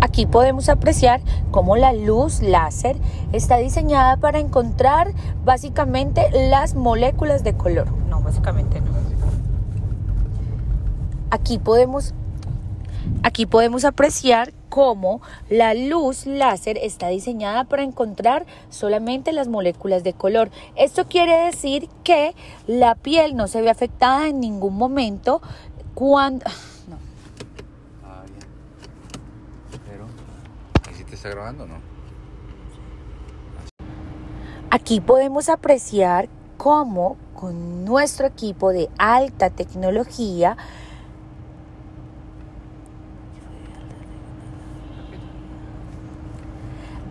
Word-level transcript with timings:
Aquí 0.00 0.26
podemos 0.26 0.68
apreciar 0.68 1.20
cómo 1.50 1.76
la 1.76 1.92
luz 1.92 2.42
láser 2.42 2.96
está 3.32 3.58
diseñada 3.58 4.16
para 4.16 4.38
encontrar 4.38 5.12
básicamente 5.44 6.28
las 6.48 6.74
moléculas 6.74 7.44
de 7.44 7.54
color. 7.54 7.90
No, 8.08 8.20
básicamente 8.20 8.80
no. 8.80 8.90
Aquí 11.30 11.58
podemos, 11.58 12.12
aquí 13.22 13.46
podemos 13.46 13.84
apreciar 13.84 14.52
cómo 14.70 15.20
la 15.50 15.74
luz 15.74 16.26
láser 16.26 16.78
está 16.78 17.08
diseñada 17.08 17.64
para 17.64 17.82
encontrar 17.82 18.46
solamente 18.70 19.32
las 19.32 19.48
moléculas 19.48 20.02
de 20.02 20.14
color. 20.14 20.50
Esto 20.76 21.06
quiere 21.06 21.44
decir 21.44 21.88
que 22.04 22.34
la 22.66 22.94
piel 22.94 23.36
no 23.36 23.48
se 23.48 23.60
ve 23.60 23.68
afectada 23.68 24.28
en 24.28 24.40
ningún 24.40 24.76
momento 24.76 25.42
cuando... 25.94 26.46
No. 26.88 26.96
Ah, 28.04 28.22
bien. 28.26 28.40
Pero, 29.88 30.06
¿y 30.90 30.94
si 30.96 30.99
está 31.14 31.28
grabando 31.28 31.66
no? 31.66 31.76
Aquí 34.70 35.00
podemos 35.00 35.48
apreciar 35.48 36.28
cómo 36.56 37.16
con 37.34 37.84
nuestro 37.84 38.26
equipo 38.26 38.70
de 38.70 38.88
alta 38.98 39.50
tecnología 39.50 40.56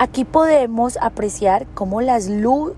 Aquí 0.02 0.24
podemos 0.24 0.98
apreciar 1.02 1.68
cómo 1.74 2.00
las 2.00 2.30
luz 2.30 2.72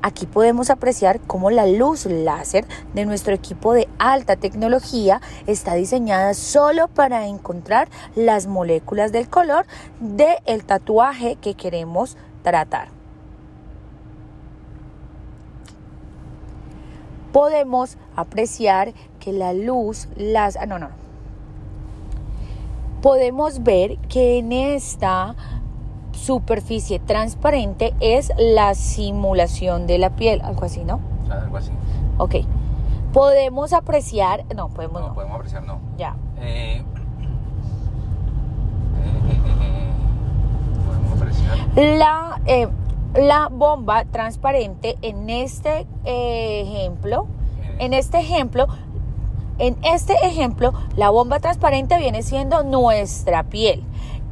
Aquí 0.00 0.26
podemos 0.26 0.70
apreciar 0.70 1.20
cómo 1.20 1.50
la 1.50 1.66
luz 1.66 2.06
láser 2.06 2.64
de 2.94 3.04
nuestro 3.04 3.34
equipo 3.34 3.72
de 3.72 3.88
alta 3.98 4.36
tecnología 4.36 5.20
está 5.46 5.74
diseñada 5.74 6.34
solo 6.34 6.88
para 6.88 7.26
encontrar 7.26 7.88
las 8.14 8.46
moléculas 8.46 9.10
del 9.10 9.28
color 9.28 9.66
del 10.00 10.64
tatuaje 10.64 11.36
que 11.36 11.54
queremos 11.54 12.16
tratar. 12.42 12.88
Podemos 17.32 17.96
apreciar 18.14 18.94
que 19.18 19.32
la 19.32 19.52
luz 19.52 20.08
las 20.16 20.56
ah, 20.56 20.66
no 20.66 20.78
no 20.78 21.08
podemos 23.02 23.62
ver 23.62 23.96
que 24.08 24.38
en 24.38 24.52
esta 24.52 25.36
superficie 26.28 26.98
transparente 26.98 27.94
es 28.00 28.30
la 28.36 28.74
simulación 28.74 29.86
de 29.86 29.96
la 29.96 30.10
piel, 30.10 30.42
algo 30.42 30.66
así, 30.66 30.84
¿no? 30.84 31.00
Algo 31.30 31.56
así. 31.56 31.70
Ok. 32.18 32.34
Podemos 33.14 33.72
apreciar, 33.72 34.44
no, 34.54 34.68
podemos 34.68 35.00
No, 35.00 35.08
no. 35.08 35.14
podemos 35.14 35.36
apreciar, 35.36 35.62
no. 35.62 35.78
Ya. 35.96 36.16
Eh, 36.42 36.82
eh, 36.82 36.84
eh, 39.30 39.90
podemos 40.86 41.12
apreciar. 41.16 41.56
La, 41.96 42.38
la 43.14 43.48
bomba 43.48 44.04
transparente 44.04 44.98
en 45.00 45.30
este 45.30 45.86
ejemplo, 46.04 47.26
en 47.78 47.94
este 47.94 48.18
ejemplo, 48.18 48.66
en 49.58 49.78
este 49.82 50.12
ejemplo, 50.24 50.74
la 50.94 51.08
bomba 51.08 51.40
transparente 51.40 51.96
viene 51.96 52.22
siendo 52.22 52.64
nuestra 52.64 53.44
piel. 53.44 53.82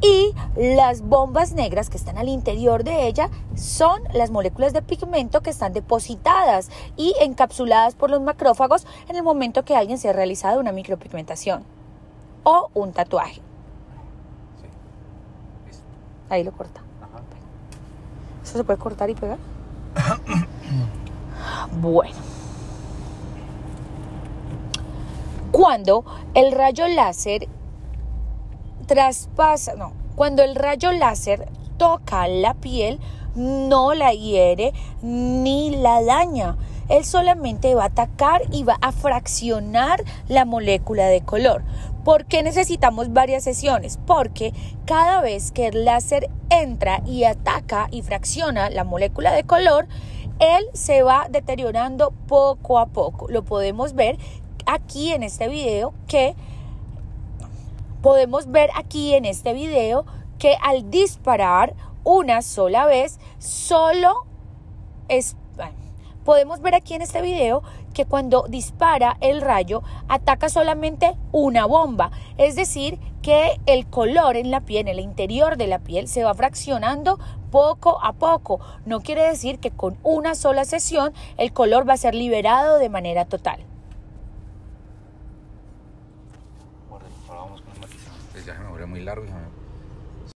Y 0.01 0.33
las 0.55 1.01
bombas 1.01 1.53
negras 1.53 1.89
que 1.89 1.97
están 1.97 2.17
al 2.17 2.29
interior 2.29 2.83
de 2.83 3.07
ella 3.07 3.29
son 3.55 4.01
las 4.13 4.29
moléculas 4.29 4.73
de 4.73 4.83
pigmento 4.83 5.41
que 5.41 5.49
están 5.49 5.73
depositadas 5.73 6.69
y 6.95 7.15
encapsuladas 7.19 7.95
por 7.95 8.11
los 8.11 8.21
macrófagos 8.21 8.85
en 9.09 9.15
el 9.15 9.23
momento 9.23 9.65
que 9.65 9.75
alguien 9.75 9.97
se 9.97 10.09
ha 10.09 10.13
realizado 10.13 10.59
una 10.59 10.71
micropigmentación 10.71 11.63
o 12.43 12.69
un 12.75 12.93
tatuaje. 12.93 13.41
Ahí 16.29 16.43
lo 16.43 16.51
corta. 16.51 16.81
¿Eso 18.43 18.57
se 18.57 18.63
puede 18.63 18.79
cortar 18.79 19.09
y 19.09 19.15
pegar? 19.15 19.39
bueno. 21.81 22.15
Cuando 25.51 26.05
el 26.33 26.51
rayo 26.51 26.87
láser 26.87 27.47
traspasa, 28.87 29.75
no, 29.75 29.93
cuando 30.15 30.43
el 30.43 30.55
rayo 30.55 30.91
láser 30.91 31.47
toca 31.77 32.27
la 32.27 32.55
piel, 32.55 32.99
no 33.35 33.93
la 33.93 34.13
hiere 34.13 34.73
ni 35.01 35.69
la 35.75 36.03
daña. 36.03 36.57
Él 36.89 37.05
solamente 37.05 37.75
va 37.75 37.83
a 37.83 37.87
atacar 37.87 38.41
y 38.51 38.63
va 38.63 38.77
a 38.81 38.91
fraccionar 38.91 40.03
la 40.27 40.45
molécula 40.45 41.05
de 41.07 41.21
color. 41.21 41.63
¿Por 42.03 42.25
qué 42.25 42.41
necesitamos 42.41 43.11
varias 43.11 43.43
sesiones? 43.43 43.99
Porque 44.07 44.53
cada 44.85 45.21
vez 45.21 45.51
que 45.51 45.67
el 45.67 45.83
láser 45.83 46.29
entra 46.49 47.03
y 47.05 47.25
ataca 47.25 47.89
y 47.91 48.01
fracciona 48.01 48.69
la 48.69 48.85
molécula 48.85 49.33
de 49.33 49.43
color, 49.43 49.87
él 50.39 50.65
se 50.73 51.03
va 51.03 51.27
deteriorando 51.29 52.13
poco 52.27 52.79
a 52.79 52.85
poco. 52.85 53.27
Lo 53.29 53.43
podemos 53.43 53.93
ver 53.93 54.17
aquí 54.65 55.11
en 55.11 55.23
este 55.23 55.49
video 55.49 55.93
que 56.07 56.35
podemos 58.07 58.49
ver 58.49 58.69
aquí 58.73 59.15
en 59.15 59.25
este 59.25 59.51
video 59.51 60.05
que 60.39 60.55
al 60.61 60.89
disparar 60.89 61.75
una 62.05 62.41
sola 62.41 62.85
vez, 62.85 63.19
solo 63.37 64.25
es... 65.09 65.35
Podemos 66.23 66.61
ver 66.61 66.73
aquí 66.73 66.93
en 66.93 67.01
este 67.01 67.21
video 67.21 67.63
que 67.93 68.05
cuando 68.05 68.45
dispara 68.47 69.17
el 69.19 69.41
rayo 69.41 69.83
ataca 70.07 70.47
solamente 70.47 71.17
una 71.33 71.65
bomba, 71.65 72.11
es 72.37 72.55
decir, 72.55 72.97
que 73.21 73.59
el 73.65 73.85
color 73.87 74.37
en 74.37 74.51
la 74.51 74.61
piel, 74.61 74.87
en 74.87 74.87
el 74.87 74.99
interior 75.01 75.57
de 75.57 75.67
la 75.67 75.79
piel, 75.79 76.07
se 76.07 76.23
va 76.23 76.33
fraccionando 76.33 77.19
poco 77.51 77.99
a 78.01 78.13
poco. 78.13 78.61
No 78.85 79.01
quiere 79.01 79.27
decir 79.27 79.59
que 79.59 79.71
con 79.71 79.97
una 80.03 80.33
sola 80.33 80.63
sesión 80.63 81.11
el 81.35 81.51
color 81.51 81.87
va 81.87 81.95
a 81.95 81.97
ser 81.97 82.15
liberado 82.15 82.79
de 82.79 82.87
manera 82.87 83.25
total. 83.25 83.65
Largo. 89.07 89.25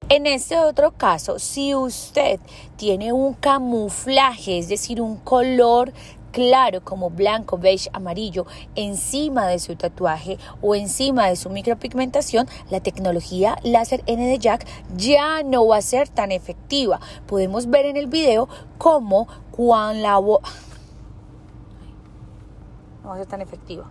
En 0.10 0.26
este 0.26 0.58
otro 0.58 0.92
caso, 0.92 1.38
si 1.38 1.76
usted 1.76 2.40
tiene 2.78 3.12
un 3.12 3.34
camuflaje, 3.34 4.58
es 4.58 4.70
decir, 4.70 5.02
un 5.02 5.18
color 5.18 5.92
claro 6.32 6.82
como 6.84 7.10
blanco, 7.10 7.58
beige, 7.58 7.90
amarillo 7.94 8.46
encima 8.76 9.48
de 9.48 9.60
su 9.60 9.76
tatuaje 9.76 10.38
o 10.62 10.76
encima 10.76 11.28
de 11.28 11.36
su 11.36 11.50
micropigmentación, 11.50 12.48
la 12.70 12.80
tecnología 12.80 13.58
láser 13.64 14.04
N 14.06 14.38
Jack 14.38 14.66
ya 14.96 15.44
no 15.44 15.68
va 15.68 15.78
a 15.78 15.82
ser 15.82 16.08
tan 16.08 16.32
efectiva. 16.32 17.02
Podemos 17.26 17.70
ver 17.70 17.86
en 17.86 17.98
el 17.98 18.08
video 18.08 18.48
cómo 18.78 19.28
cuando 19.52 20.02
la 20.02 20.14
no 20.14 20.40
va 23.10 23.16
a 23.16 23.18
ser 23.18 23.28
tan 23.28 23.42
efectiva. 23.42 23.90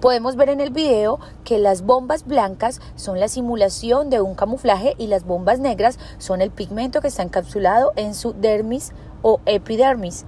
Podemos 0.00 0.36
ver 0.36 0.50
en 0.50 0.60
el 0.60 0.70
video 0.70 1.18
que 1.44 1.58
las 1.58 1.82
bombas 1.82 2.26
blancas 2.26 2.80
son 2.94 3.20
la 3.20 3.28
simulación 3.28 4.10
de 4.10 4.20
un 4.20 4.34
camuflaje 4.34 4.94
y 4.98 5.06
las 5.06 5.24
bombas 5.24 5.60
negras 5.60 5.98
son 6.18 6.42
el 6.42 6.50
pigmento 6.50 7.00
que 7.00 7.08
está 7.08 7.22
encapsulado 7.22 7.92
en 7.96 8.14
su 8.14 8.34
dermis 8.34 8.92
o 9.22 9.40
epidermis. 9.46 10.26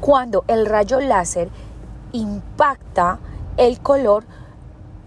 Cuando 0.00 0.44
el 0.48 0.66
rayo 0.66 1.00
láser 1.00 1.48
impacta 2.12 3.18
el 3.56 3.80
color, 3.80 4.24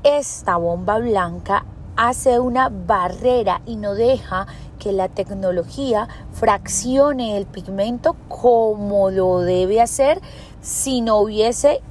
esta 0.04 0.58
bomba 0.58 0.98
blanca 0.98 1.66
hace 1.98 2.40
una 2.40 2.70
barrera 2.70 3.62
y 3.66 3.76
no 3.76 3.96
deja 3.96 4.48
que 4.80 4.92
la 4.92 5.10
tecnología 5.10 6.08
fraccione 6.32 7.36
el 7.38 7.46
pigmento 7.48 8.16
como 8.30 9.10
lo 9.10 9.40
debe 9.40 9.82
hacer 9.82 10.22
si 10.62 11.02
no 11.02 11.18
hubiese 11.18 11.82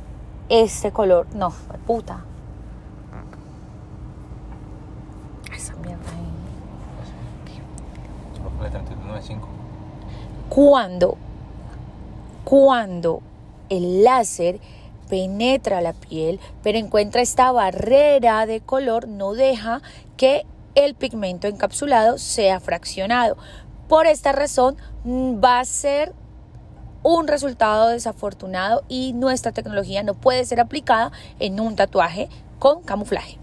este 0.48 0.92
color. 0.92 1.26
No, 1.34 1.52
puta. 1.86 2.25
Esa 5.52 5.75
mierda 5.76 6.02
31.95. 8.70 9.40
Cuando, 10.48 11.16
cuando 12.44 13.20
el 13.69 14.04
láser 14.04 14.60
penetra 15.08 15.81
la 15.81 15.93
piel, 15.93 16.41
pero 16.62 16.79
encuentra 16.79 17.23
esta 17.23 17.53
barrera 17.53 18.47
de 18.47 18.61
color, 18.61 19.08
no 19.08 19.35
deja 19.35 19.82
que 20.17 20.47
el 20.75 20.94
pigmento 20.94 21.49
encapsulado 21.49 22.19
sea 22.19 22.61
fraccionado. 22.61 23.37
Por 23.88 24.06
esta 24.06 24.32
razón 24.32 24.76
mm, 25.05 25.43
va 25.43 25.61
a 25.61 25.64
ser 25.64 26.12
un 27.03 27.29
resultado 27.29 27.88
desafortunado 27.88 28.85
y 28.88 29.12
nuestra 29.12 29.53
tecnología 29.53 30.03
no 30.03 30.14
puede 30.14 30.44
ser 30.44 30.61
aplicada 30.61 31.12
en 31.38 31.61
un 31.61 31.76
tatuaje 31.76 32.29
con 32.58 32.82
camuflaje. 32.82 33.38